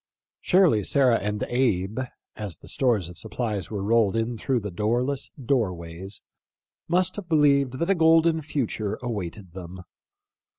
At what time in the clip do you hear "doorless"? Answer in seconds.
4.71-5.29